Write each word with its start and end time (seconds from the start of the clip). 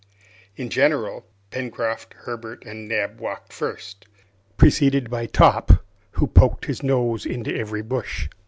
In 0.55 0.71
general, 0.71 1.27
Pencroft, 1.51 2.15
Herbert, 2.15 2.65
and 2.65 2.87
Neb 2.87 3.19
walked 3.19 3.53
first, 3.53 4.07
preceded 4.57 5.11
by 5.11 5.27
Top, 5.27 5.85
who 6.13 6.25
poked 6.25 6.65
his 6.65 6.81
nose 6.81 7.23
into 7.23 7.55
every 7.55 7.83
bush. 7.83 8.27